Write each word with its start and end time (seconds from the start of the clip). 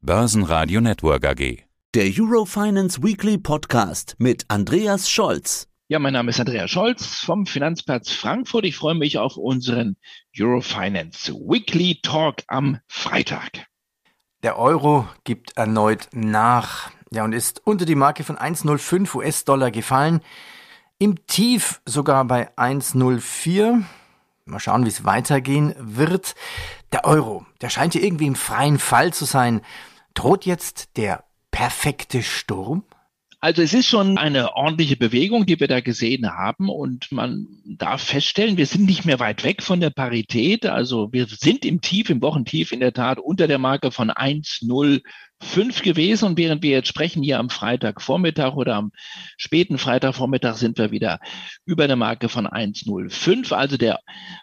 Börsenradio 0.00 0.80
Network 0.80 1.26
AG. 1.26 1.64
Der 1.92 2.04
Eurofinance 2.04 3.02
Weekly 3.02 3.36
Podcast 3.36 4.14
mit 4.18 4.44
Andreas 4.46 5.10
Scholz. 5.10 5.66
Ja, 5.88 5.98
mein 5.98 6.12
Name 6.12 6.30
ist 6.30 6.38
Andreas 6.38 6.70
Scholz 6.70 7.04
vom 7.04 7.46
Finanzplatz 7.46 8.12
Frankfurt. 8.12 8.64
Ich 8.64 8.76
freue 8.76 8.94
mich 8.94 9.18
auf 9.18 9.36
unseren 9.36 9.96
Eurofinance 10.38 11.32
Weekly 11.34 11.98
Talk 12.00 12.36
am 12.46 12.78
Freitag. 12.86 13.66
Der 14.44 14.56
Euro 14.56 15.08
gibt 15.24 15.56
erneut 15.56 16.08
nach. 16.12 16.92
Ja, 17.10 17.24
und 17.24 17.32
ist 17.32 17.62
unter 17.64 17.84
die 17.84 17.96
Marke 17.96 18.22
von 18.22 18.36
1,05 18.36 19.16
US-Dollar 19.16 19.72
gefallen. 19.72 20.20
Im 20.98 21.26
Tief 21.26 21.80
sogar 21.84 22.24
bei 22.24 22.56
1,04. 22.56 23.82
Mal 24.44 24.60
schauen, 24.60 24.84
wie 24.84 24.90
es 24.90 25.04
weitergehen 25.04 25.74
wird. 25.78 26.36
Der 26.92 27.04
Euro, 27.04 27.44
der 27.60 27.68
scheint 27.68 27.92
hier 27.92 28.02
irgendwie 28.02 28.26
im 28.26 28.34
freien 28.34 28.78
Fall 28.78 29.12
zu 29.12 29.26
sein. 29.26 29.60
Droht 30.18 30.46
jetzt 30.46 30.96
der 30.96 31.22
perfekte 31.52 32.24
Sturm? 32.24 32.82
Also 33.38 33.62
es 33.62 33.72
ist 33.72 33.86
schon 33.86 34.18
eine 34.18 34.56
ordentliche 34.56 34.96
Bewegung, 34.96 35.46
die 35.46 35.60
wir 35.60 35.68
da 35.68 35.78
gesehen 35.78 36.28
haben 36.36 36.68
und 36.68 37.12
man 37.12 37.46
darf 37.64 38.02
feststellen, 38.02 38.56
wir 38.56 38.66
sind 38.66 38.86
nicht 38.86 39.04
mehr 39.04 39.20
weit 39.20 39.44
weg 39.44 39.62
von 39.62 39.78
der 39.78 39.90
Parität. 39.90 40.66
Also 40.66 41.12
wir 41.12 41.28
sind 41.28 41.64
im 41.64 41.80
Tief, 41.82 42.10
im 42.10 42.20
Wochentief 42.20 42.72
in 42.72 42.80
der 42.80 42.92
Tat 42.92 43.20
unter 43.20 43.46
der 43.46 43.58
Marke 43.58 43.92
von 43.92 44.10
1,0 44.10 45.02
fünf 45.40 45.82
gewesen. 45.82 46.24
Und 46.26 46.38
während 46.38 46.62
wir 46.62 46.70
jetzt 46.70 46.88
sprechen, 46.88 47.22
hier 47.22 47.38
am 47.38 47.50
Freitagvormittag 47.50 48.54
oder 48.54 48.74
am 48.74 48.92
späten 49.36 49.78
Freitagvormittag 49.78 50.54
sind 50.56 50.78
wir 50.78 50.90
wieder 50.90 51.20
über 51.64 51.86
der 51.86 51.96
Marke 51.96 52.28
von 52.28 52.46
1,05. 52.46 53.52
Also 53.54 53.76
der 53.76 54.00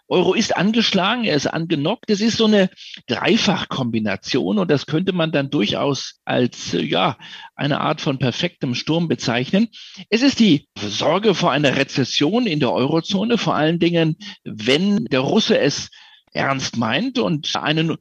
Euro 0.08 0.34
ist 0.34 0.55
angeschlagen, 0.55 1.23
er 1.23 1.35
ist 1.35 1.48
angenockt. 1.48 2.09
Es 2.09 2.21
ist 2.21 2.38
so 2.38 2.45
eine 2.45 2.70
Dreifachkombination 3.08 4.59
und 4.59 4.71
das 4.71 4.85
könnte 4.85 5.13
man 5.13 5.31
dann 5.31 5.49
durchaus 5.49 6.20
als, 6.26 6.71
ja, 6.73 7.18
eine 7.55 7.82
Art 7.82 8.02
von 8.02 8.20
perfektem 8.20 8.76
Sturm 8.76 9.07
bezeichnen. 9.07 9.68
Es 10.10 10.21
ist 10.21 10.40
die 10.40 10.68
Sorge 10.77 11.35
vor 11.35 11.51
einer 11.51 11.76
Rezession 11.76 12.48
in 12.48 12.60
der 12.60 12.71
Eurozone, 12.71 13.38
vor 13.38 13.55
allen 13.55 13.79
Dingen, 13.79 14.18
wenn 14.43 15.05
der 15.05 15.21
Russe 15.21 15.57
es 15.57 15.90
ernst 16.36 16.78
meint 16.78 17.18
und 17.18 17.55
einen 17.55 17.98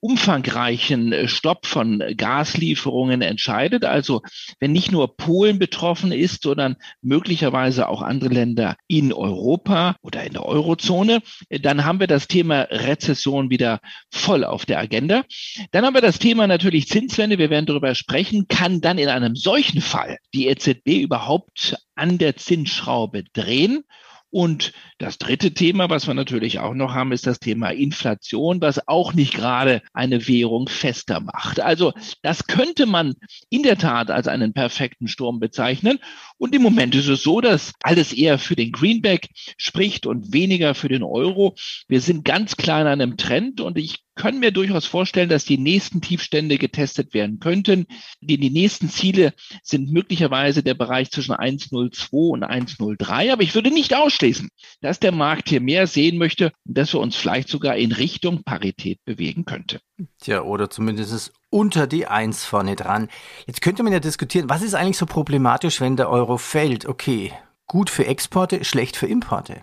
umfangreichen 0.00 1.12
äh, 1.12 1.28
Stopp 1.28 1.66
von 1.66 2.02
Gaslieferungen 2.16 3.22
entscheidet. 3.22 3.84
Also 3.84 4.22
wenn 4.60 4.72
nicht 4.72 4.92
nur 4.92 5.16
Polen 5.16 5.58
betroffen 5.58 6.12
ist, 6.12 6.42
sondern 6.42 6.76
möglicherweise 7.02 7.88
auch 7.88 8.02
andere 8.02 8.32
Länder 8.34 8.76
in 8.86 9.12
Europa 9.12 9.96
oder 10.02 10.24
in 10.24 10.34
der 10.34 10.46
Eurozone, 10.46 11.20
äh, 11.48 11.60
dann 11.60 11.84
haben 11.84 12.00
wir 12.00 12.06
das 12.06 12.28
Thema 12.28 12.62
Rezession 12.70 13.50
wieder 13.50 13.80
voll 14.10 14.44
auf 14.44 14.66
der 14.66 14.78
Agenda. 14.78 15.24
Dann 15.72 15.84
haben 15.84 15.94
wir 15.94 16.00
das 16.00 16.18
Thema 16.18 16.46
natürlich 16.46 16.88
Zinswende. 16.88 17.38
Wir 17.38 17.50
werden 17.50 17.66
darüber 17.66 17.94
sprechen. 17.94 18.46
Kann 18.48 18.80
dann 18.80 18.98
in 18.98 19.08
einem 19.08 19.34
solchen 19.34 19.80
Fall 19.80 20.18
die 20.34 20.48
EZB 20.48 21.02
überhaupt 21.02 21.76
an 21.94 22.18
der 22.18 22.36
Zinsschraube 22.36 23.24
drehen? 23.32 23.84
Und 24.30 24.72
das 24.98 25.16
dritte 25.16 25.54
Thema, 25.54 25.88
was 25.88 26.06
wir 26.06 26.14
natürlich 26.14 26.58
auch 26.58 26.74
noch 26.74 26.92
haben, 26.92 27.12
ist 27.12 27.26
das 27.26 27.38
Thema 27.38 27.70
Inflation, 27.70 28.60
was 28.60 28.86
auch 28.86 29.14
nicht 29.14 29.32
gerade 29.34 29.80
eine 29.94 30.28
Währung 30.28 30.68
fester 30.68 31.20
macht. 31.20 31.60
Also 31.60 31.92
das 32.22 32.46
könnte 32.46 32.84
man 32.84 33.14
in 33.48 33.62
der 33.62 33.78
Tat 33.78 34.10
als 34.10 34.28
einen 34.28 34.52
perfekten 34.52 35.08
Sturm 35.08 35.40
bezeichnen. 35.40 35.98
Und 36.38 36.54
im 36.54 36.62
Moment 36.62 36.94
ist 36.94 37.08
es 37.08 37.22
so, 37.22 37.40
dass 37.40 37.72
alles 37.82 38.12
eher 38.12 38.38
für 38.38 38.56
den 38.56 38.72
Greenback 38.72 39.28
spricht 39.56 40.06
und 40.06 40.32
weniger 40.32 40.74
für 40.74 40.88
den 40.88 41.02
Euro. 41.02 41.56
Wir 41.88 42.00
sind 42.00 42.24
ganz 42.24 42.56
klar 42.56 42.80
in 42.80 42.86
einem 42.86 43.16
Trend 43.16 43.60
und 43.60 43.76
ich 43.76 44.04
kann 44.18 44.40
mir 44.40 44.50
durchaus 44.50 44.84
vorstellen, 44.84 45.28
dass 45.28 45.44
die 45.44 45.58
nächsten 45.58 46.00
Tiefstände 46.00 46.58
getestet 46.58 47.14
werden 47.14 47.38
könnten. 47.38 47.86
Die, 48.20 48.36
die 48.36 48.50
nächsten 48.50 48.88
Ziele 48.88 49.32
sind 49.62 49.90
möglicherweise 49.92 50.62
der 50.62 50.74
Bereich 50.74 51.10
zwischen 51.10 51.34
1,02 51.34 52.10
und 52.10 52.44
1,03. 52.44 53.32
Aber 53.32 53.42
ich 53.42 53.54
würde 53.54 53.70
nicht 53.70 53.94
ausschließen, 53.94 54.48
dass 54.80 55.00
der 55.00 55.12
Markt 55.12 55.48
hier 55.48 55.60
mehr 55.60 55.86
sehen 55.86 56.18
möchte 56.18 56.52
und 56.66 56.76
dass 56.76 56.92
wir 56.92 57.00
uns 57.00 57.16
vielleicht 57.16 57.48
sogar 57.48 57.76
in 57.76 57.92
Richtung 57.92 58.42
Parität 58.42 58.98
bewegen 59.04 59.44
könnte. 59.44 59.80
Tja, 60.20 60.42
oder 60.42 60.68
zumindest 60.68 61.32
unter 61.50 61.86
die 61.86 62.06
Eins 62.06 62.44
vorne 62.44 62.76
dran. 62.76 63.08
Jetzt 63.46 63.62
könnte 63.62 63.82
man 63.82 63.92
ja 63.92 64.00
diskutieren, 64.00 64.48
was 64.48 64.62
ist 64.62 64.74
eigentlich 64.74 64.98
so 64.98 65.06
problematisch, 65.06 65.80
wenn 65.80 65.96
der 65.96 66.10
Euro 66.10 66.36
fällt? 66.36 66.86
Okay, 66.86 67.32
gut 67.66 67.90
für 67.90 68.06
Exporte, 68.06 68.64
schlecht 68.64 68.96
für 68.96 69.06
Importe. 69.06 69.62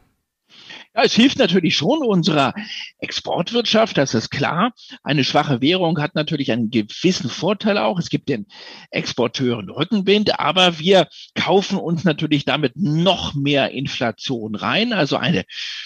Ja, 0.95 1.03
es 1.03 1.13
hilft 1.13 1.39
natürlich 1.39 1.75
schon 1.75 2.03
unserer 2.03 2.53
Exportwirtschaft, 2.99 3.97
das 3.97 4.13
ist 4.13 4.29
klar. 4.29 4.71
Eine 5.03 5.25
schwache 5.25 5.59
Währung 5.59 5.99
hat 5.99 6.15
natürlich 6.15 6.53
einen 6.53 6.71
gewissen 6.71 7.29
Vorteil 7.29 7.77
auch. 7.77 7.99
Es 7.99 8.09
gibt 8.09 8.29
den 8.29 8.45
Exporteuren 8.91 9.69
Rückenwind, 9.69 10.39
aber 10.39 10.79
wir 10.79 11.09
kaufen 11.33 11.79
uns 11.79 12.05
natürlich 12.05 12.45
damit 12.45 12.77
noch 12.77 13.33
mehr 13.33 13.71
Inflation 13.71 14.55
rein. 14.55 14.93
Also 14.93 15.17
eine 15.17 15.43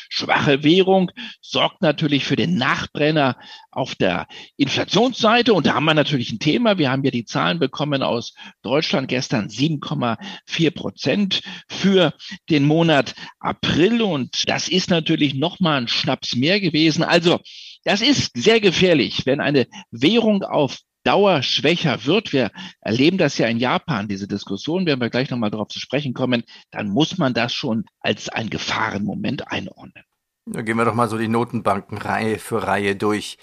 schwache 0.10 0.64
Währung 0.64 1.10
sorgt 1.42 1.82
natürlich 1.82 2.24
für 2.24 2.36
den 2.36 2.56
Nachbrenner 2.56 3.36
auf 3.72 3.96
der 3.96 4.28
Inflationsseite. 4.58 5.56
Und 5.56 5.66
da 5.66 5.74
haben 5.74 5.86
wir 5.86 5.96
natürlich 5.96 6.32
ein 6.32 6.40
Thema. 6.40 6.78
Wir 6.78 6.92
haben 6.92 7.04
ja 7.04 7.10
die 7.10 7.26
Zahlen 7.26 7.58
bekommen 7.58 8.04
aus 8.04 8.36
Deutschland 8.62 9.08
gestern 9.08 9.48
7,4 9.48 10.70
Prozent 10.70 11.42
für 11.68 12.14
den 12.50 12.66
Monat 12.66 13.16
April. 13.40 14.04
Und 14.04 14.48
das 14.48 14.68
ist 14.68 14.92
natürlich 14.92 14.99
nochmal 15.36 15.82
ein 15.82 15.88
Schnaps 15.88 16.36
mehr 16.36 16.60
gewesen. 16.60 17.04
Also 17.04 17.40
das 17.84 18.02
ist 18.02 18.32
sehr 18.36 18.60
gefährlich, 18.60 19.26
wenn 19.26 19.40
eine 19.40 19.68
Währung 19.92 20.44
auf 20.44 20.80
Dauer 21.04 21.42
schwächer 21.42 22.06
wird, 22.06 22.34
wir 22.34 22.52
erleben 22.82 23.18
das 23.18 23.38
ja 23.38 23.48
in 23.48 23.58
Japan, 23.58 24.08
diese 24.08 24.28
Diskussion, 24.28 24.86
werden 24.86 25.00
wir 25.00 25.10
gleich 25.10 25.30
nochmal 25.30 25.50
darauf 25.50 25.70
zu 25.70 25.80
sprechen 25.80 26.14
kommen, 26.14 26.44
dann 26.72 26.90
muss 26.90 27.18
man 27.18 27.34
das 27.34 27.54
schon 27.54 27.86
als 28.02 28.28
ein 28.30 28.50
Gefahrenmoment 28.50 29.50
einordnen. 29.50 30.04
Da 30.46 30.62
gehen 30.62 30.78
wir 30.78 30.86
doch 30.86 30.94
mal 30.94 31.08
so 31.08 31.18
die 31.18 31.28
Notenbanken 31.28 31.98
Reihe 31.98 32.38
für 32.38 32.68
Reihe 32.68 32.96
durch. 32.96 33.38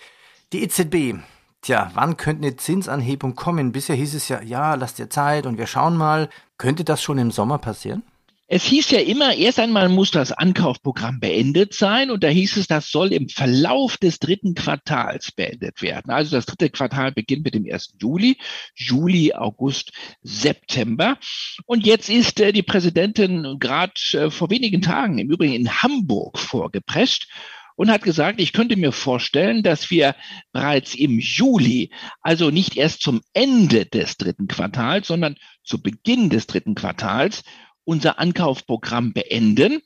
Die 0.52 0.62
EZB, 0.62 1.18
tja, 1.62 1.90
wann 1.94 2.16
könnte 2.16 2.46
eine 2.46 2.56
Zinsanhebung 2.56 3.34
kommen? 3.34 3.72
Bisher 3.72 3.96
hieß 3.96 4.14
es 4.14 4.28
ja, 4.28 4.42
ja, 4.42 4.74
lasst 4.74 4.98
dir 4.98 5.08
Zeit 5.08 5.46
und 5.46 5.56
wir 5.56 5.66
schauen 5.66 5.96
mal. 5.96 6.28
Könnte 6.58 6.84
das 6.84 7.02
schon 7.02 7.18
im 7.18 7.30
Sommer 7.30 7.58
passieren? 7.58 8.02
Es 8.48 8.62
hieß 8.62 8.92
ja 8.92 9.00
immer, 9.00 9.34
erst 9.34 9.58
einmal 9.58 9.88
muss 9.88 10.12
das 10.12 10.30
Ankaufprogramm 10.30 11.18
beendet 11.18 11.74
sein 11.74 12.12
und 12.12 12.22
da 12.22 12.28
hieß 12.28 12.58
es, 12.58 12.68
das 12.68 12.92
soll 12.92 13.12
im 13.12 13.28
Verlauf 13.28 13.96
des 13.96 14.20
dritten 14.20 14.54
Quartals 14.54 15.32
beendet 15.32 15.82
werden. 15.82 16.12
Also 16.12 16.36
das 16.36 16.46
dritte 16.46 16.70
Quartal 16.70 17.10
beginnt 17.10 17.44
mit 17.44 17.54
dem 17.54 17.66
1. 17.68 17.94
Juli, 18.00 18.38
Juli, 18.76 19.34
August, 19.34 19.90
September. 20.22 21.18
Und 21.64 21.86
jetzt 21.86 22.08
ist 22.08 22.38
äh, 22.38 22.52
die 22.52 22.62
Präsidentin 22.62 23.56
gerade 23.58 23.94
äh, 24.12 24.30
vor 24.30 24.48
wenigen 24.48 24.80
Tagen 24.80 25.18
im 25.18 25.28
Übrigen 25.28 25.54
in 25.54 25.82
Hamburg 25.82 26.38
vorgeprescht 26.38 27.26
und 27.74 27.90
hat 27.90 28.02
gesagt, 28.02 28.40
ich 28.40 28.52
könnte 28.52 28.76
mir 28.76 28.92
vorstellen, 28.92 29.64
dass 29.64 29.90
wir 29.90 30.14
bereits 30.52 30.94
im 30.94 31.18
Juli, 31.18 31.90
also 32.22 32.50
nicht 32.50 32.76
erst 32.76 33.02
zum 33.02 33.22
Ende 33.34 33.86
des 33.86 34.16
dritten 34.16 34.46
Quartals, 34.46 35.08
sondern 35.08 35.36
zu 35.64 35.82
Beginn 35.82 36.30
des 36.30 36.46
dritten 36.46 36.74
Quartals 36.74 37.42
unser 37.86 38.18
Ankaufprogramm 38.18 39.12
beenden, 39.12 39.80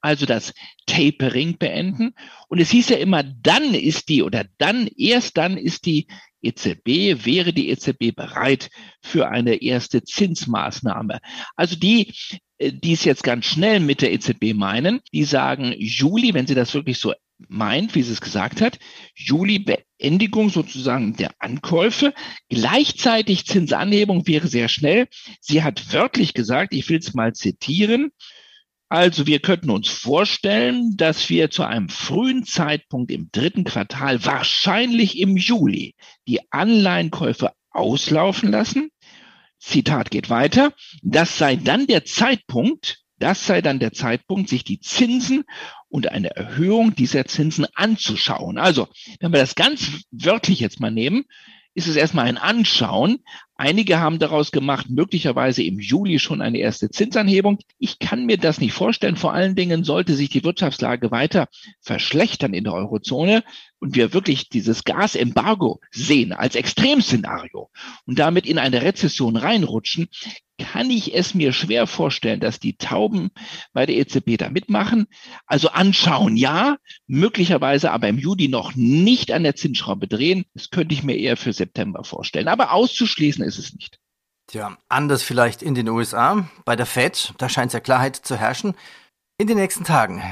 also 0.00 0.26
das 0.26 0.52
Tapering 0.86 1.58
beenden. 1.58 2.14
Und 2.48 2.60
es 2.60 2.70
hieß 2.70 2.90
ja 2.90 2.98
immer, 2.98 3.24
dann 3.24 3.74
ist 3.74 4.08
die 4.08 4.22
oder 4.22 4.44
dann, 4.58 4.88
erst 4.96 5.36
dann 5.36 5.56
ist 5.56 5.86
die 5.86 6.06
EZB, 6.42 7.24
wäre 7.24 7.52
die 7.52 7.70
EZB 7.70 8.14
bereit 8.14 8.70
für 9.02 9.28
eine 9.28 9.62
erste 9.62 10.04
Zinsmaßnahme. 10.04 11.18
Also 11.56 11.76
die, 11.76 12.12
äh, 12.58 12.72
die 12.72 12.92
es 12.92 13.04
jetzt 13.04 13.24
ganz 13.24 13.46
schnell 13.46 13.80
mit 13.80 14.02
der 14.02 14.12
EZB 14.12 14.54
meinen, 14.54 15.00
die 15.12 15.24
sagen 15.24 15.74
Juli, 15.76 16.34
wenn 16.34 16.46
sie 16.46 16.54
das 16.54 16.74
wirklich 16.74 16.98
so 16.98 17.14
meint, 17.48 17.94
wie 17.94 18.02
sie 18.02 18.12
es 18.12 18.20
gesagt 18.20 18.60
hat, 18.60 18.78
Juli 19.14 19.58
Beendigung 19.58 20.50
sozusagen 20.50 21.14
der 21.16 21.32
Ankäufe. 21.38 22.14
Gleichzeitig 22.48 23.46
Zinsanhebung 23.46 24.26
wäre 24.26 24.48
sehr 24.48 24.68
schnell. 24.68 25.06
Sie 25.40 25.62
hat 25.62 25.92
wörtlich 25.92 26.34
gesagt, 26.34 26.72
ich 26.72 26.88
will 26.88 26.98
es 26.98 27.14
mal 27.14 27.34
zitieren, 27.34 28.10
also 28.88 29.26
wir 29.26 29.40
könnten 29.40 29.70
uns 29.70 29.88
vorstellen, 29.88 30.96
dass 30.96 31.28
wir 31.28 31.50
zu 31.50 31.64
einem 31.64 31.88
frühen 31.88 32.44
Zeitpunkt 32.44 33.10
im 33.10 33.30
dritten 33.32 33.64
Quartal, 33.64 34.24
wahrscheinlich 34.24 35.18
im 35.18 35.36
Juli, 35.36 35.96
die 36.28 36.40
Anleihenkäufe 36.52 37.52
auslaufen 37.70 38.50
lassen. 38.50 38.90
Zitat 39.58 40.12
geht 40.12 40.30
weiter. 40.30 40.72
Das 41.02 41.36
sei 41.36 41.56
dann 41.56 41.88
der 41.88 42.04
Zeitpunkt, 42.04 42.98
das 43.18 43.44
sei 43.46 43.60
dann 43.60 43.80
der 43.80 43.92
Zeitpunkt, 43.92 44.48
sich 44.48 44.62
die 44.62 44.78
Zinsen 44.78 45.42
und 45.88 46.10
eine 46.10 46.34
Erhöhung 46.36 46.94
dieser 46.94 47.26
Zinsen 47.26 47.66
anzuschauen. 47.74 48.58
Also, 48.58 48.88
wenn 49.20 49.32
wir 49.32 49.40
das 49.40 49.54
ganz 49.54 50.02
wörtlich 50.10 50.60
jetzt 50.60 50.80
mal 50.80 50.90
nehmen, 50.90 51.24
ist 51.76 51.88
es 51.88 51.96
erstmal 51.96 52.26
ein 52.26 52.38
Anschauen. 52.38 53.18
Einige 53.54 54.00
haben 54.00 54.18
daraus 54.18 54.50
gemacht, 54.50 54.88
möglicherweise 54.88 55.62
im 55.62 55.78
Juli 55.78 56.18
schon 56.18 56.40
eine 56.40 56.56
erste 56.56 56.88
Zinsanhebung. 56.88 57.58
Ich 57.78 57.98
kann 57.98 58.24
mir 58.24 58.38
das 58.38 58.60
nicht 58.60 58.72
vorstellen. 58.72 59.16
Vor 59.16 59.34
allen 59.34 59.54
Dingen 59.56 59.84
sollte 59.84 60.14
sich 60.14 60.30
die 60.30 60.42
Wirtschaftslage 60.42 61.10
weiter 61.10 61.48
verschlechtern 61.82 62.54
in 62.54 62.64
der 62.64 62.72
Eurozone 62.72 63.44
und 63.78 63.94
wir 63.94 64.14
wirklich 64.14 64.48
dieses 64.48 64.84
Gasembargo 64.84 65.80
sehen 65.90 66.32
als 66.32 66.54
Extremszenario 66.54 67.68
und 68.06 68.18
damit 68.18 68.46
in 68.46 68.56
eine 68.56 68.80
Rezession 68.80 69.36
reinrutschen, 69.36 70.08
kann 70.58 70.90
ich 70.90 71.14
es 71.14 71.34
mir 71.34 71.52
schwer 71.52 71.86
vorstellen, 71.86 72.40
dass 72.40 72.60
die 72.60 72.76
Tauben 72.76 73.30
bei 73.72 73.86
der 73.86 73.96
EZB 73.96 74.36
da 74.38 74.50
mitmachen. 74.50 75.06
Also 75.46 75.68
anschauen, 75.68 76.36
ja, 76.36 76.76
möglicherweise 77.06 77.90
aber 77.90 78.08
im 78.08 78.18
Juli 78.18 78.48
noch 78.48 78.74
nicht 78.74 79.32
an 79.32 79.42
der 79.42 79.56
Zinsschraube 79.56 80.08
drehen. 80.08 80.44
Das 80.54 80.70
könnte 80.70 80.94
ich 80.94 81.02
mir 81.02 81.16
eher 81.16 81.36
für 81.36 81.52
September 81.52 82.04
vorstellen. 82.04 82.48
Aber 82.48 82.72
auszuschließen 82.72 83.44
ist 83.44 83.58
es 83.58 83.74
nicht. 83.74 83.98
Tja, 84.48 84.78
anders 84.88 85.22
vielleicht 85.22 85.62
in 85.62 85.74
den 85.74 85.88
USA. 85.88 86.48
Bei 86.64 86.76
der 86.76 86.86
Fed, 86.86 87.34
da 87.38 87.48
scheint 87.48 87.68
es 87.68 87.72
ja 87.74 87.80
Klarheit 87.80 88.16
zu 88.16 88.36
herrschen. 88.36 88.74
In 89.38 89.48
den 89.48 89.56
nächsten 89.58 89.84
Tagen, 89.84 90.22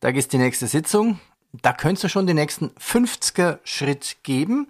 da 0.00 0.08
ist 0.08 0.32
die 0.32 0.38
nächste 0.38 0.66
Sitzung. 0.66 1.20
Da 1.52 1.72
könntest 1.72 2.04
du 2.04 2.08
schon 2.08 2.26
den 2.26 2.36
nächsten 2.36 2.70
50er 2.70 3.58
Schritt 3.64 4.18
geben. 4.22 4.68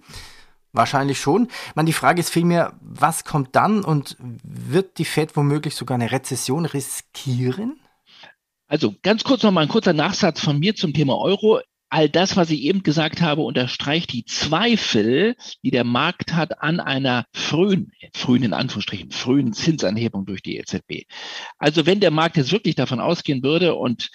Wahrscheinlich 0.71 1.19
schon. 1.19 1.47
Man, 1.75 1.85
die 1.85 1.93
Frage 1.93 2.19
ist 2.19 2.29
vielmehr, 2.29 2.73
was 2.81 3.23
kommt 3.23 3.55
dann 3.55 3.83
und 3.83 4.17
wird 4.19 4.97
die 4.99 5.05
Fed 5.05 5.35
womöglich 5.35 5.75
sogar 5.75 5.95
eine 5.95 6.11
Rezession 6.11 6.65
riskieren? 6.65 7.79
Also 8.67 8.93
ganz 9.01 9.23
kurz 9.23 9.41
noch 9.41 9.51
mal 9.51 9.61
ein 9.61 9.67
kurzer 9.67 9.93
Nachsatz 9.93 10.39
von 10.41 10.59
mir 10.59 10.75
zum 10.75 10.93
Thema 10.93 11.17
Euro. 11.17 11.59
All 11.91 12.07
das, 12.07 12.37
was 12.37 12.51
ich 12.51 12.61
eben 12.61 12.83
gesagt 12.83 13.19
habe, 13.19 13.41
unterstreicht 13.41 14.13
die 14.13 14.25
Zweifel, 14.25 15.35
die 15.63 15.71
der 15.71 15.83
Markt 15.83 16.33
hat 16.33 16.61
an 16.61 16.79
einer 16.79 17.25
frühen, 17.33 17.91
frühen 18.13 18.43
in 18.43 18.53
Anführungsstrichen, 18.53 19.09
frühen 19.09 19.53
Zinsanhebung 19.53 20.27
durch 20.27 20.43
die 20.43 20.57
EZB. 20.57 21.07
Also 21.57 21.87
wenn 21.87 21.99
der 21.99 22.11
Markt 22.11 22.37
jetzt 22.37 22.51
wirklich 22.51 22.75
davon 22.75 22.99
ausgehen 22.99 23.41
würde 23.41 23.73
und 23.73 24.11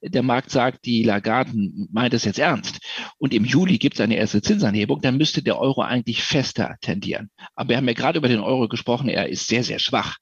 der 0.00 0.22
Markt 0.22 0.50
sagt, 0.50 0.84
die 0.84 1.02
Lagarden 1.02 1.88
meint 1.92 2.14
es 2.14 2.24
jetzt 2.24 2.38
ernst 2.38 2.80
und 3.18 3.34
im 3.34 3.44
Juli 3.44 3.78
gibt 3.78 3.94
es 3.94 4.00
eine 4.00 4.16
erste 4.16 4.42
Zinsanhebung, 4.42 5.00
dann 5.00 5.16
müsste 5.16 5.42
der 5.42 5.58
Euro 5.58 5.82
eigentlich 5.82 6.22
fester 6.22 6.76
tendieren. 6.80 7.30
Aber 7.54 7.70
wir 7.70 7.76
haben 7.76 7.88
ja 7.88 7.94
gerade 7.94 8.18
über 8.18 8.28
den 8.28 8.40
Euro 8.40 8.68
gesprochen, 8.68 9.08
er 9.08 9.28
ist 9.28 9.46
sehr, 9.46 9.64
sehr 9.64 9.78
schwach. 9.78 10.16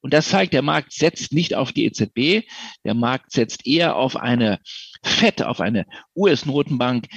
Und 0.00 0.12
das 0.12 0.28
zeigt, 0.28 0.52
der 0.52 0.62
Markt 0.62 0.92
setzt 0.92 1.32
nicht 1.32 1.54
auf 1.54 1.72
die 1.72 1.84
EZB, 1.86 2.46
der 2.84 2.94
Markt 2.94 3.32
setzt 3.32 3.66
eher 3.66 3.96
auf 3.96 4.16
eine 4.16 4.60
FED, 5.02 5.42
auf 5.42 5.60
eine 5.60 5.86
US-Notenbank, 6.14 7.08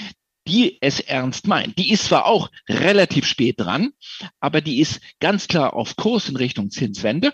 die 0.47 0.77
es 0.81 0.99
ernst 0.99 1.47
meint. 1.47 1.77
Die 1.77 1.91
ist 1.91 2.05
zwar 2.05 2.25
auch 2.25 2.49
relativ 2.67 3.25
spät 3.25 3.59
dran, 3.59 3.91
aber 4.39 4.61
die 4.61 4.79
ist 4.79 4.99
ganz 5.19 5.47
klar 5.47 5.75
auf 5.75 5.95
Kurs 5.95 6.27
in 6.29 6.35
Richtung 6.35 6.71
Zinswende. 6.71 7.33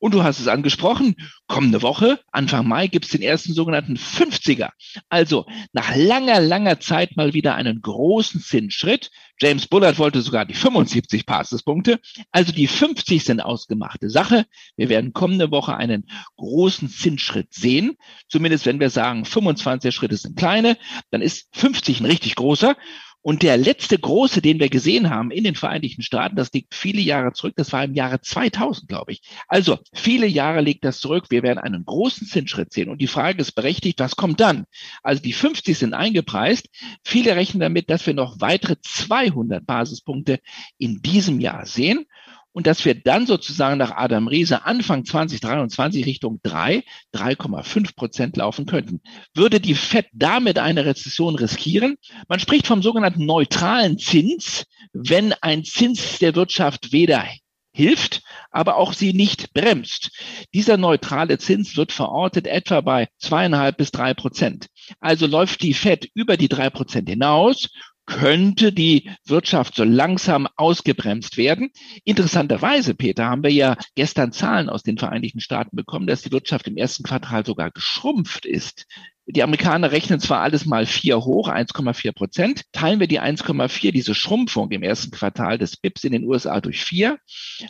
Und 0.00 0.14
du 0.14 0.24
hast 0.24 0.40
es 0.40 0.48
angesprochen, 0.48 1.14
kommende 1.46 1.82
Woche, 1.82 2.20
Anfang 2.32 2.66
Mai, 2.66 2.86
gibt 2.86 3.04
es 3.04 3.10
den 3.10 3.20
ersten 3.20 3.52
sogenannten 3.52 3.96
50er. 3.96 4.70
Also 5.10 5.44
nach 5.72 5.94
langer, 5.94 6.40
langer 6.40 6.80
Zeit 6.80 7.16
mal 7.16 7.34
wieder 7.34 7.54
einen 7.54 7.82
großen 7.82 8.40
Zinsschritt. 8.40 9.10
James 9.38 9.66
Bullard 9.66 9.98
wollte 9.98 10.22
sogar 10.22 10.46
die 10.46 10.54
75 10.54 11.26
Basispunkte. 11.26 12.00
Also 12.32 12.50
die 12.50 12.66
50 12.66 13.24
sind 13.24 13.40
ausgemachte 13.40 14.08
Sache. 14.08 14.46
Wir 14.76 14.88
werden 14.88 15.12
kommende 15.12 15.50
Woche 15.50 15.76
einen 15.76 16.06
großen 16.36 16.88
Zinsschritt 16.88 17.52
sehen. 17.52 17.96
Zumindest 18.28 18.64
wenn 18.64 18.80
wir 18.80 18.90
sagen, 18.90 19.26
25 19.26 19.94
Schritte 19.94 20.16
sind 20.16 20.36
kleine, 20.36 20.78
dann 21.10 21.20
ist 21.20 21.48
50 21.52 22.00
ein 22.00 22.06
richtig 22.06 22.36
großer. 22.36 22.74
Und 23.22 23.42
der 23.42 23.56
letzte 23.56 23.98
große, 23.98 24.40
den 24.40 24.60
wir 24.60 24.70
gesehen 24.70 25.10
haben 25.10 25.30
in 25.30 25.44
den 25.44 25.54
Vereinigten 25.54 26.02
Staaten, 26.02 26.36
das 26.36 26.52
liegt 26.52 26.74
viele 26.74 27.00
Jahre 27.00 27.32
zurück, 27.32 27.54
das 27.56 27.72
war 27.72 27.84
im 27.84 27.94
Jahre 27.94 28.20
2000, 28.20 28.88
glaube 28.88 29.12
ich. 29.12 29.22
Also 29.46 29.78
viele 29.92 30.26
Jahre 30.26 30.62
liegt 30.62 30.84
das 30.84 31.00
zurück. 31.00 31.26
Wir 31.28 31.42
werden 31.42 31.58
einen 31.58 31.84
großen 31.84 32.26
Zinsschritt 32.26 32.72
sehen. 32.72 32.88
Und 32.88 33.00
die 33.00 33.06
Frage 33.06 33.40
ist 33.40 33.52
berechtigt, 33.52 34.00
was 34.00 34.16
kommt 34.16 34.40
dann? 34.40 34.64
Also 35.02 35.22
die 35.22 35.34
50 35.34 35.76
sind 35.76 35.92
eingepreist. 35.94 36.68
Viele 37.04 37.36
rechnen 37.36 37.60
damit, 37.60 37.90
dass 37.90 38.06
wir 38.06 38.14
noch 38.14 38.40
weitere 38.40 38.76
200 38.80 39.66
Basispunkte 39.66 40.40
in 40.78 41.02
diesem 41.02 41.40
Jahr 41.40 41.66
sehen 41.66 42.06
und 42.52 42.66
dass 42.66 42.84
wir 42.84 42.94
dann 42.94 43.26
sozusagen 43.26 43.78
nach 43.78 43.92
Adam 43.92 44.28
Riese 44.28 44.64
Anfang 44.64 45.04
2023 45.04 46.06
Richtung 46.06 46.40
3, 46.42 46.82
3,5 47.14 47.94
Prozent 47.94 48.36
laufen 48.36 48.66
könnten. 48.66 49.00
Würde 49.34 49.60
die 49.60 49.74
FED 49.74 50.06
damit 50.12 50.58
eine 50.58 50.84
Rezession 50.84 51.36
riskieren? 51.36 51.96
Man 52.28 52.40
spricht 52.40 52.66
vom 52.66 52.82
sogenannten 52.82 53.24
neutralen 53.24 53.98
Zins, 53.98 54.64
wenn 54.92 55.32
ein 55.40 55.64
Zins 55.64 56.18
der 56.18 56.34
Wirtschaft 56.34 56.92
weder 56.92 57.24
hilft, 57.72 58.22
aber 58.50 58.76
auch 58.76 58.92
sie 58.92 59.12
nicht 59.12 59.52
bremst. 59.52 60.10
Dieser 60.52 60.76
neutrale 60.76 61.38
Zins 61.38 61.76
wird 61.76 61.92
verortet 61.92 62.46
etwa 62.46 62.80
bei 62.80 63.08
zweieinhalb 63.18 63.76
bis 63.76 63.92
drei 63.92 64.12
Prozent. 64.12 64.66
Also 64.98 65.26
läuft 65.26 65.62
die 65.62 65.74
Fed 65.74 66.08
über 66.14 66.36
die 66.36 66.48
drei 66.48 66.68
Prozent 66.70 67.08
hinaus 67.08 67.68
könnte 68.06 68.72
die 68.72 69.10
Wirtschaft 69.26 69.74
so 69.74 69.84
langsam 69.84 70.48
ausgebremst 70.56 71.36
werden. 71.36 71.70
Interessanterweise, 72.04 72.94
Peter, 72.94 73.26
haben 73.26 73.42
wir 73.42 73.52
ja 73.52 73.76
gestern 73.94 74.32
Zahlen 74.32 74.68
aus 74.68 74.82
den 74.82 74.98
Vereinigten 74.98 75.40
Staaten 75.40 75.76
bekommen, 75.76 76.06
dass 76.06 76.22
die 76.22 76.32
Wirtschaft 76.32 76.66
im 76.66 76.76
ersten 76.76 77.04
Quartal 77.04 77.46
sogar 77.46 77.70
geschrumpft 77.70 78.46
ist. 78.46 78.86
Die 79.26 79.42
Amerikaner 79.42 79.92
rechnen 79.92 80.18
zwar 80.18 80.40
alles 80.40 80.66
mal 80.66 80.86
vier 80.86 81.18
hoch, 81.18 81.48
1,4 81.48 82.12
Prozent. 82.12 82.62
Teilen 82.72 83.00
wir 83.00 83.06
die 83.06 83.20
1,4, 83.20 83.92
diese 83.92 84.14
Schrumpfung 84.14 84.70
im 84.70 84.82
ersten 84.82 85.12
Quartal 85.12 85.58
des 85.58 85.76
BIPs 85.76 86.04
in 86.04 86.12
den 86.12 86.24
USA 86.24 86.60
durch 86.60 86.82
vier. 86.82 87.18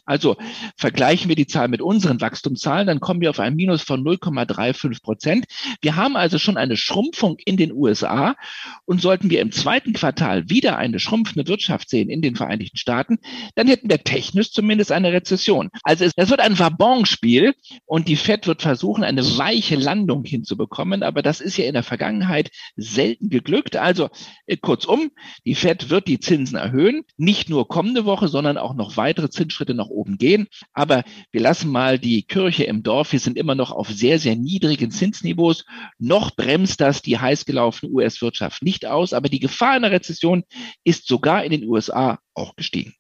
Also 0.05 0.37
vergleichen 0.77 1.29
wir 1.29 1.37
die 1.37 1.47
Zahl 1.47 1.69
mit 1.69 1.83
unseren 1.83 2.21
Wachstumszahlen, 2.21 2.87
dann 2.87 3.01
kommen 3.01 3.21
wir 3.21 3.31
auf 3.31 3.41
ein 3.41 3.57
Minus 3.57 3.83
von 3.83 4.03
0,35 4.03 5.03
Prozent. 5.03 5.47
Wir 5.83 5.97
haben 5.97 6.17
also 6.17 6.39
schon 6.39 6.57
eine 6.57 6.77
Schrumpfung 6.77 7.37
in 7.45 7.57
den 7.57 7.73
USA 7.73 8.37
und 8.87 9.03
sollten 9.03 9.29
wir 9.29 9.41
im 9.41 9.53
zweiten 9.53 9.93
Quartal 9.93 10.49
wieder 10.49 10.79
eine 10.79 10.99
schrumpfende 10.99 11.49
Wirtschaft 11.49 11.91
sehen 11.91 12.09
in 12.09 12.23
den 12.23 12.37
Vereinigten 12.37 12.79
Staaten, 12.79 13.19
dann 13.55 13.67
hätten 13.67 13.91
wir 13.91 14.03
technisch 14.03 14.53
zumindest 14.53 14.93
eine 14.93 15.13
Rezession. 15.13 15.69
Also 15.83 16.07
das 16.17 16.31
wird 16.31 16.41
ein 16.41 16.59
Wabonspiel 16.59 17.55
und 17.85 18.09
die 18.09 18.17
Fed 18.17 18.47
wird 18.47 18.63
versuchen, 18.63 19.05
eine 19.05 19.23
weiche 19.37 19.77
Landung 19.77 20.25
hinzubekommen, 20.25 21.03
aber 21.03 21.23
das 21.23 21.40
ist 21.41 21.51
ist 21.51 21.57
ja 21.57 21.67
in 21.67 21.75
der 21.75 21.83
Vergangenheit 21.83 22.51
selten 22.77 23.29
geglückt. 23.29 23.77
Also 23.77 24.09
äh, 24.47 24.57
kurzum, 24.57 25.11
die 25.45 25.55
Fed 25.55 25.91
wird 25.91 26.07
die 26.07 26.21
Zinsen 26.21 26.57
erhöhen, 26.57 27.03
nicht 27.17 27.51
nur 27.51 27.69
kommende 27.69 28.05
Woche, 28.05 28.29
sondern 28.29 28.57
auch 28.57 28.75
noch 28.75 28.97
weitere 28.97 29.31
Zinsschritte 29.31 29.75
nach 29.75 29.89
oben 29.89 30.17
gehen. 30.17 30.47
Aber 30.73 31.03
wir 31.33 31.41
lassen 31.41 31.71
mal 31.71 31.99
die 31.99 32.23
Kirche 32.23 32.65
im 32.65 32.83
Dorf. 32.83 33.13
Wir 33.13 33.19
sind 33.19 33.37
immer 33.37 33.55
noch 33.55 33.73
auf 33.73 33.89
sehr, 33.89 34.19
sehr 34.19 34.37
niedrigen 34.37 34.91
Zinsniveaus. 34.91 35.65
Noch 35.99 36.37
bremst 36.37 36.81
das 36.81 37.03
die 37.03 37.19
heiß 37.19 37.45
gelaufene 37.45 37.93
US-Wirtschaft 37.93 38.63
nicht 38.63 38.87
aus, 38.87 39.13
aber 39.13 39.29
die 39.29 39.41
Gefahr 39.41 39.73
einer 39.73 39.91
Rezession 39.91 40.45
ist 40.85 41.07
sogar 41.07 41.45
in 41.45 41.51
den 41.51 41.65
USA 41.65 42.21
auch 42.35 42.55
gestiegen. 42.55 42.95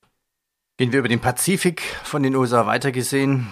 Gehen 0.76 0.92
wir 0.92 0.98
über 0.98 1.08
den 1.08 1.20
Pazifik 1.20 1.82
von 2.02 2.22
den 2.22 2.34
USA 2.34 2.66
weitergesehen 2.66 3.48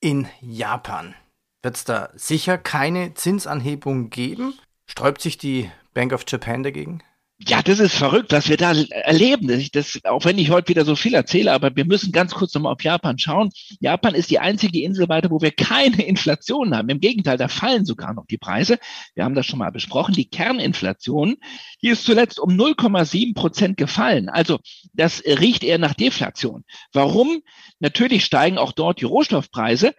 in 0.00 0.26
Japan. 0.40 1.14
Wird 1.62 1.76
es 1.76 1.84
da 1.84 2.10
sicher 2.14 2.56
keine 2.56 3.14
Zinsanhebung 3.14 4.10
geben? 4.10 4.54
Sträubt 4.86 5.20
sich 5.20 5.38
die 5.38 5.70
Bank 5.92 6.12
of 6.12 6.24
Japan 6.28 6.62
dagegen? 6.62 7.02
Ja, 7.40 7.62
das 7.62 7.78
ist 7.78 7.94
verrückt, 7.94 8.32
was 8.32 8.48
wir 8.48 8.56
da 8.56 8.72
erleben. 8.72 9.46
Das, 9.46 9.70
das, 9.70 10.04
auch 10.04 10.24
wenn 10.24 10.38
ich 10.38 10.50
heute 10.50 10.70
wieder 10.70 10.84
so 10.84 10.96
viel 10.96 11.14
erzähle, 11.14 11.52
aber 11.52 11.74
wir 11.76 11.84
müssen 11.84 12.10
ganz 12.10 12.34
kurz 12.34 12.52
nochmal 12.54 12.72
auf 12.72 12.82
Japan 12.82 13.16
schauen. 13.16 13.50
Japan 13.78 14.14
ist 14.14 14.30
die 14.30 14.40
einzige 14.40 14.82
Insel 14.82 15.08
weiter, 15.08 15.30
wo 15.30 15.40
wir 15.40 15.52
keine 15.52 16.02
Inflation 16.02 16.74
haben. 16.76 16.88
Im 16.88 16.98
Gegenteil, 16.98 17.38
da 17.38 17.46
fallen 17.46 17.84
sogar 17.84 18.12
noch 18.12 18.26
die 18.26 18.38
Preise. 18.38 18.78
Wir 19.14 19.24
haben 19.24 19.36
das 19.36 19.46
schon 19.46 19.60
mal 19.60 19.70
besprochen. 19.70 20.14
Die 20.14 20.28
Kerninflation, 20.28 21.36
die 21.80 21.90
ist 21.90 22.04
zuletzt 22.04 22.40
um 22.40 22.50
0,7 22.50 23.34
Prozent 23.34 23.76
gefallen. 23.76 24.28
Also 24.28 24.58
das 24.92 25.22
riecht 25.24 25.62
eher 25.62 25.78
nach 25.78 25.94
Deflation. 25.94 26.64
Warum? 26.92 27.42
Natürlich 27.78 28.24
steigen 28.24 28.58
auch 28.58 28.72
dort 28.72 29.00
die 29.00 29.04
Rohstoffpreise, 29.04 29.94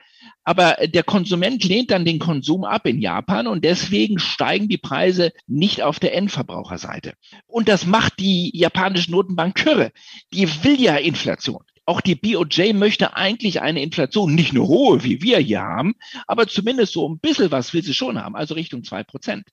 aber 0.49 0.77
der 0.87 1.03
Konsument 1.03 1.63
lehnt 1.63 1.91
dann 1.91 2.05
den 2.05 2.17
Konsum 2.17 2.63
ab 2.63 2.87
in 2.87 2.99
Japan 2.99 3.45
und 3.45 3.63
deswegen 3.63 4.17
steigen 4.17 4.67
die 4.67 4.79
Preise 4.79 5.31
nicht 5.45 5.83
auf 5.83 5.99
der 5.99 6.15
Endverbraucherseite. 6.15 7.13
Und 7.45 7.69
das 7.69 7.85
macht 7.85 8.13
die 8.17 8.49
japanische 8.57 9.11
Notenbank 9.11 9.53
Kürre. 9.53 9.91
Die 10.33 10.47
will 10.63 10.81
ja 10.81 10.95
Inflation. 10.95 11.63
Auch 11.85 12.01
die 12.01 12.15
BOJ 12.15 12.73
möchte 12.73 13.15
eigentlich 13.15 13.61
eine 13.61 13.83
Inflation, 13.83 14.33
nicht 14.33 14.51
nur 14.51 14.67
hohe, 14.67 15.03
wie 15.03 15.21
wir 15.21 15.37
hier 15.37 15.61
haben, 15.61 15.93
aber 16.25 16.47
zumindest 16.47 16.93
so 16.93 17.07
ein 17.07 17.19
bisschen 17.19 17.51
was 17.51 17.71
will 17.75 17.83
sie 17.83 17.93
schon 17.93 18.19
haben, 18.19 18.35
also 18.35 18.55
Richtung 18.55 18.83
zwei 18.83 19.03
Prozent. 19.03 19.45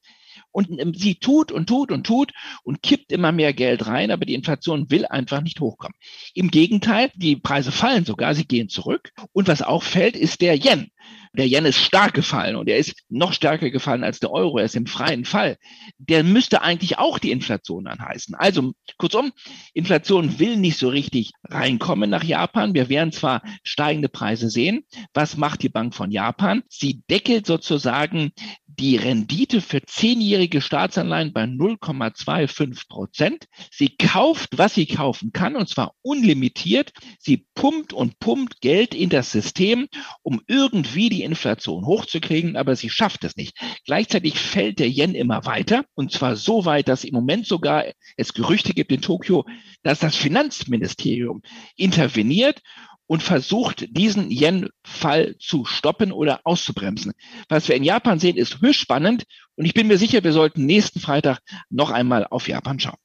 Und 0.57 0.71
ähm, 0.81 0.95
sie 0.95 1.17
tut 1.17 1.53
und 1.53 1.67
tut 1.67 1.93
und 1.93 2.07
tut 2.07 2.33
und 2.63 2.83
kippt 2.83 3.13
immer 3.13 3.31
mehr 3.31 3.53
Geld 3.53 3.87
rein, 3.89 4.11
aber 4.11 4.25
die 4.25 4.33
Inflation 4.33 4.91
will 4.91 5.05
einfach 5.05 5.43
nicht 5.43 5.61
hochkommen. 5.61 5.95
Im 6.33 6.51
Gegenteil, 6.51 7.11
die 7.15 7.37
Preise 7.37 7.73
fallen 7.73 8.07
sogar, 8.07 8.35
sie 8.35 8.47
gehen 8.47 8.71
zurück. 8.71 9.13
Und 9.33 9.49
was 9.49 9.61
auch 9.61 9.83
fällt, 9.83 10.17
ist 10.17 10.41
der 10.41 10.57
Yen. 10.57 10.91
Der 11.35 11.47
Yen 11.47 11.67
ist 11.67 11.77
stark 11.77 12.15
gefallen 12.15 12.57
und 12.57 12.71
er 12.71 12.79
ist 12.79 12.95
noch 13.11 13.35
stärker 13.35 13.69
gefallen 13.69 14.03
als 14.03 14.19
der 14.19 14.31
Euro. 14.31 14.57
Er 14.57 14.65
ist 14.65 14.77
im 14.77 14.87
freien 14.87 15.27
Fall. 15.27 15.59
Der 15.99 16.25
müsste 16.25 16.63
eigentlich 16.63 16.97
auch 16.97 17.19
die 17.19 17.33
Inflation 17.33 17.87
anheißen. 17.87 18.35
Also 18.35 18.73
kurzum, 18.97 19.33
Inflation 19.75 20.39
will 20.39 20.57
nicht 20.57 20.79
so 20.79 20.89
richtig 20.89 21.33
reinkommen 21.45 22.09
nach 22.09 22.25
Japan. 22.25 22.73
Wir 22.73 22.89
werden 22.89 23.13
zwar 23.13 23.43
steigende 23.63 24.09
Preise 24.09 24.49
sehen. 24.49 24.87
Was 25.13 25.37
macht 25.37 25.63
die 25.63 25.69
Bank 25.69 25.95
von 25.95 26.11
Japan? 26.11 26.63
Sie 26.71 27.03
deckelt 27.11 27.45
sozusagen 27.45 28.33
die 28.79 28.97
Rendite 28.97 29.61
für 29.61 29.83
zehnjährige 29.83 30.61
Staatsanleihen 30.61 31.33
bei 31.33 31.45
0,25 31.45 32.89
Prozent. 32.89 33.47
Sie 33.71 33.97
kauft, 33.97 34.59
was 34.59 34.75
sie 34.75 34.87
kaufen 34.87 35.33
kann, 35.33 35.57
und 35.57 35.69
zwar 35.69 35.95
unlimitiert. 36.03 36.93
Sie 37.19 37.47
pumpt 37.55 37.93
und 37.93 38.19
pumpt 38.19 38.61
Geld 38.61 38.95
in 38.95 39.09
das 39.09 39.33
System, 39.33 39.89
um 40.23 40.43
irgendwie 40.47 41.09
die 41.09 41.23
Inflation 41.23 41.87
hochzukriegen, 41.87 42.57
aber 42.57 42.77
sie 42.77 42.91
schafft 42.91 43.25
es 43.25 43.37
nicht. 43.37 43.57
Gleichzeitig 43.85 44.39
fällt 44.39 44.79
der 44.79 44.89
Yen 44.89 45.15
immer 45.15 45.47
weiter, 45.47 45.85
und 45.95 46.13
zwar 46.13 46.37
so 46.37 46.65
weit, 46.65 46.89
dass 46.89 47.05
im 47.05 47.15
Moment 47.15 47.47
sogar 47.47 47.85
es 48.17 48.35
Gerüchte 48.35 48.75
gibt 48.75 48.93
in 48.93 49.01
Tokio, 49.01 49.45
dass 49.83 50.01
das 50.01 50.17
Finanzministerium 50.17 51.43
interveniert 51.77 52.61
und 53.07 53.23
versucht, 53.23 53.87
diesen 53.91 54.31
Yen-Fall 54.31 55.37
zu 55.39 55.65
stoppen 55.65 56.13
oder 56.13 56.41
auszubremsen. 56.45 57.13
Was 57.49 57.69
wir 57.69 57.77
in 57.77 57.85
Japan 57.85 58.19
sehen, 58.19 58.37
ist 58.37 58.61
höchst 58.61 58.81
spannend 58.81 59.25
und 59.55 59.65
ich 59.65 59.75
bin 59.75 59.87
mir 59.87 59.99
sicher, 59.99 60.25
wir 60.25 60.33
sollten 60.33 60.67
nächsten 60.67 61.01
Freitag 61.01 61.39
noch 61.71 61.91
einmal 61.91 62.27
auf 62.27 62.49
Japan 62.49 62.81
schauen. 62.81 62.99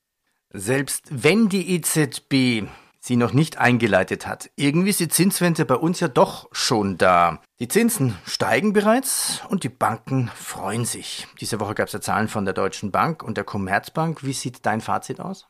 Selbst 0.53 1.05
wenn 1.10 1.48
die 1.48 1.75
EZB 1.75 2.67
sie 3.00 3.15
noch 3.15 3.34
nicht 3.34 3.58
eingeleitet 3.58 4.27
hat, 4.27 4.51
irgendwie 4.55 4.89
ist 4.89 5.00
die 5.00 5.08
Zinswende 5.08 5.65
bei 5.65 5.75
uns 5.75 6.00
ja 6.00 6.08
doch 6.08 6.50
schon 6.51 6.98
da. 6.98 7.41
Die 7.60 7.67
Zinsen 7.67 8.15
steigen 8.25 8.74
bereits 8.74 9.41
und 9.50 9.63
die 9.63 9.70
Banken 9.70 10.29
freuen 10.36 10.86
sich. 10.86 11.27
Diese 11.39 11.60
Woche 11.60 11.74
gab 11.74 11.88
es 11.88 11.93
ja 11.93 12.01
Zahlen 12.01 12.27
von 12.27 12.46
der 12.46 12.53
Deutschen 12.53 12.91
Bank 12.91 13.24
und 13.24 13.38
der 13.38 13.43
Commerzbank. 13.43 14.24
Wie 14.24 14.34
sieht 14.34 14.65
dein 14.65 14.81
Fazit 14.81 15.20
aus? 15.20 15.48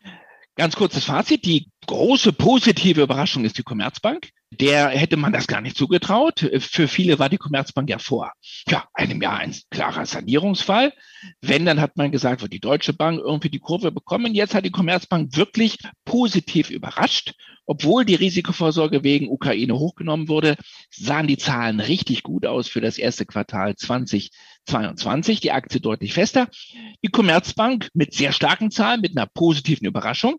Ganz 0.56 0.76
kurzes 0.76 1.06
Fazit. 1.06 1.46
Die 1.46 1.70
große 1.88 2.34
positive 2.34 3.02
Überraschung 3.02 3.46
ist 3.46 3.58
die 3.58 3.64
Commerzbank. 3.64 4.30
Der 4.52 4.90
hätte 4.90 5.16
man 5.16 5.32
das 5.32 5.48
gar 5.48 5.62
nicht 5.62 5.78
zugetraut. 5.78 6.46
Für 6.60 6.90
viele 6.90 7.20
war 7.20 7.30
die 7.30 7.38
Commerzbank 7.38 7.90
ja 7.90 8.00
vor 8.00 8.34
ja, 8.68 8.86
einem 8.94 9.22
Jahr 9.22 9.40
ein 9.40 9.56
klarer 9.70 10.06
Sanierungsfall. 10.06 10.92
Wenn, 11.40 11.66
dann 11.66 11.80
hat 11.80 11.96
man 11.96 12.12
gesagt, 12.12 12.42
wird 12.42 12.52
die 12.52 12.60
Deutsche 12.60 12.92
Bank 12.92 13.22
irgendwie 13.24 13.50
die 13.50 13.60
Kurve 13.60 13.94
bekommen. 13.94 14.34
Jetzt 14.34 14.54
hat 14.54 14.66
die 14.66 14.72
Commerzbank 14.72 15.38
wirklich 15.38 15.78
positiv 16.04 16.70
überrascht. 16.70 17.34
Obwohl 17.66 18.04
die 18.04 18.16
Risikovorsorge 18.16 19.04
wegen 19.04 19.30
Ukraine 19.30 19.80
hochgenommen 19.80 20.28
wurde, 20.28 20.58
sahen 20.90 21.28
die 21.28 21.38
Zahlen 21.38 21.80
richtig 21.80 22.24
gut 22.24 22.46
aus 22.46 22.68
für 22.68 22.82
das 22.82 22.98
erste 22.98 23.26
Quartal 23.26 23.78
2022. 24.66 25.40
Die 25.40 25.52
Aktie 25.52 25.82
deutlich 25.82 26.14
fester. 26.14 26.48
Die 27.04 27.10
Commerzbank 27.10 27.90
mit 27.94 28.14
sehr 28.14 28.32
starken 28.32 28.72
Zahlen, 28.72 29.02
mit 29.02 29.18
einer 29.18 29.28
positiven 29.28 29.88
Überraschung, 29.88 30.38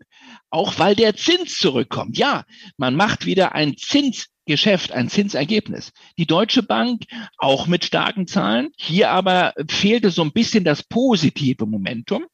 auch 0.51 0.79
weil 0.79 0.95
der 0.95 1.17
Zins 1.17 1.57
zurückkommt. 1.57 2.19
Ja, 2.19 2.45
man 2.77 2.95
macht 2.95 3.27
wieder 3.27 3.55
ein 3.55 3.77
Zinsgeschäft, 3.77 4.93
ein 4.93 5.09
Zinsergebnis. 5.09 5.93
Die 6.19 6.27
Deutsche 6.27 6.63
Bank 6.63 7.05
auch 7.39 7.67
mit 7.67 7.85
starken 7.85 8.27
Zahlen. 8.27 8.69
Hier 8.77 9.11
aber 9.11 9.55
fehlte 9.69 10.11
so 10.11 10.23
ein 10.23 10.33
bisschen 10.33 10.65
das 10.65 10.83
positive 10.83 11.67
Momentum. 11.67 12.25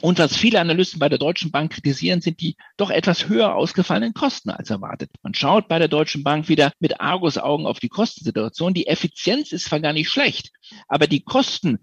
Und 0.00 0.20
was 0.20 0.36
viele 0.36 0.60
Analysten 0.60 1.00
bei 1.00 1.08
der 1.08 1.18
Deutschen 1.18 1.50
Bank 1.50 1.72
kritisieren, 1.72 2.20
sind 2.20 2.40
die 2.40 2.56
doch 2.76 2.90
etwas 2.90 3.28
höher 3.28 3.56
ausgefallenen 3.56 4.14
Kosten 4.14 4.50
als 4.50 4.70
erwartet. 4.70 5.10
Man 5.22 5.34
schaut 5.34 5.66
bei 5.66 5.80
der 5.80 5.88
Deutschen 5.88 6.22
Bank 6.22 6.48
wieder 6.48 6.72
mit 6.78 7.00
Argus-Augen 7.00 7.66
auf 7.66 7.80
die 7.80 7.88
Kostensituation. 7.88 8.74
Die 8.74 8.86
Effizienz 8.86 9.50
ist 9.50 9.64
zwar 9.64 9.80
gar 9.80 9.92
nicht 9.92 10.08
schlecht, 10.08 10.52
aber 10.86 11.08
die 11.08 11.24
Kosten 11.24 11.78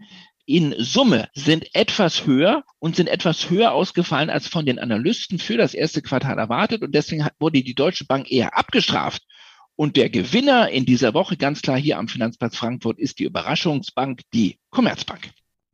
in 0.45 0.75
Summe 0.77 1.27
sind 1.33 1.73
etwas 1.73 2.25
höher 2.25 2.63
und 2.79 2.95
sind 2.95 3.07
etwas 3.07 3.49
höher 3.49 3.73
ausgefallen 3.73 4.29
als 4.29 4.47
von 4.47 4.65
den 4.65 4.79
Analysten 4.79 5.39
für 5.39 5.57
das 5.57 5.73
erste 5.73 6.01
Quartal 6.01 6.37
erwartet. 6.37 6.83
Und 6.83 6.93
deswegen 6.95 7.27
wurde 7.39 7.63
die 7.63 7.75
Deutsche 7.75 8.05
Bank 8.05 8.31
eher 8.31 8.57
abgestraft. 8.57 9.23
Und 9.75 9.97
der 9.97 10.09
Gewinner 10.09 10.69
in 10.69 10.85
dieser 10.85 11.13
Woche, 11.13 11.35
ganz 11.35 11.61
klar 11.61 11.77
hier 11.77 11.97
am 11.97 12.07
Finanzplatz 12.07 12.55
Frankfurt, 12.55 12.97
ist 12.97 13.19
die 13.19 13.25
Überraschungsbank, 13.25 14.21
die 14.33 14.57
Commerzbank. 14.69 15.31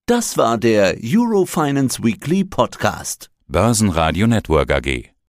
Das 0.07 0.35
war 0.35 0.57
der 0.57 0.97
Eurofinance 1.03 2.03
Weekly 2.03 2.43
Podcast. 2.43 3.29
Börsenradio 3.47 4.27
Network 4.27 4.71
AG. 4.71 5.11